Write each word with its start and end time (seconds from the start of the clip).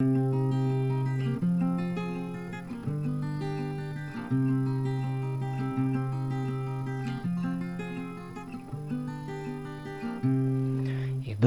Иду 0.00 0.12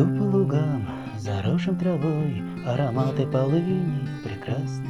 по 0.06 0.24
лугам, 0.24 0.86
заросшим 1.18 1.78
травой, 1.78 2.44
Ароматы 2.68 3.26
полыни 3.26 4.06
прекрасны. 4.22 4.90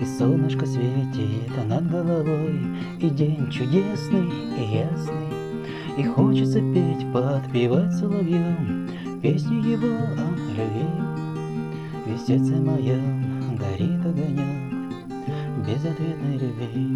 И 0.00 0.06
солнышко 0.06 0.64
светит 0.64 1.54
над 1.66 1.90
головой, 1.90 2.60
И 2.98 3.10
день 3.10 3.50
чудесный 3.50 4.26
и 4.56 4.78
ясный. 4.78 5.98
И 5.98 6.04
хочется 6.04 6.60
петь, 6.72 7.12
подпевать 7.12 7.92
соловьем 7.92 8.88
Песню 9.20 9.60
его 9.60 9.98
о 9.98 10.30
любви. 10.56 11.09
Ведь 12.06 12.26
сердце 12.26 12.54
моем 12.54 13.56
горит 13.56 14.04
огонек 14.04 14.70
Безответной 15.66 16.38
любви. 16.38 16.86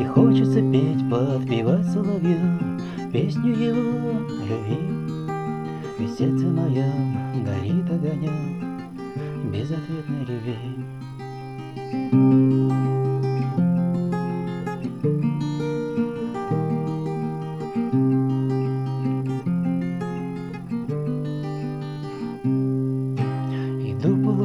И 0.00 0.04
хочется 0.06 0.60
петь, 0.70 1.10
подпевать 1.10 1.86
соловьем 1.86 2.80
Песню 3.12 3.52
его 3.52 4.20
любви. 4.46 4.78
Ведь 5.98 6.14
сердце 6.14 6.46
моем 6.46 7.44
горит 7.44 7.90
огонек 7.90 8.32
Безответной 9.52 10.24
любви. 10.26 12.19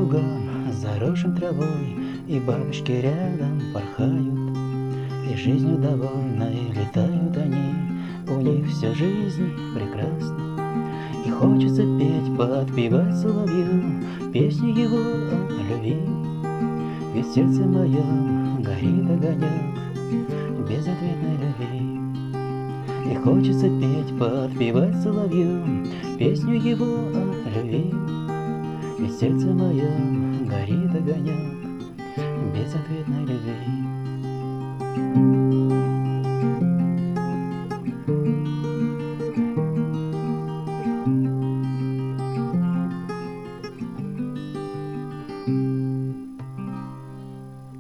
Лугам, 0.06 0.72
заросшим 0.72 1.36
травой, 1.36 1.98
И 2.28 2.40
бабочки 2.40 2.92
рядом 2.92 3.62
порхают, 3.74 4.58
И 5.30 5.36
жизнью 5.36 5.78
довольной 5.78 6.72
летают 6.74 7.38
они, 7.38 7.74
У 8.28 8.42
них 8.42 8.68
вся 8.70 8.94
жизнь 8.94 9.52
прекрасна. 9.74 10.36
И 11.26 11.30
хочется 11.30 11.82
петь, 11.98 12.38
подпевать 12.38 13.18
соловью 13.18 14.04
Песню 14.32 14.70
его 14.70 14.98
о 14.98 15.64
любви. 15.70 15.98
Ведь 17.14 17.34
сердце 17.34 17.62
моем 17.64 18.62
горит 18.62 19.10
огонек 19.10 19.76
Безответной 20.70 21.38
любви. 21.42 21.96
И 23.12 23.16
хочется 23.16 23.70
петь, 23.80 24.18
подпевать 24.20 25.02
соловью 25.02 25.64
Песню 26.18 26.56
его 26.56 26.86
о 26.86 27.50
любви. 27.56 28.25
В 28.98 29.10
сердце 29.10 29.48
моем 29.48 30.48
горит 30.48 30.96
огонек 30.96 31.54
Безответной 32.54 33.26
любви. 33.26 35.45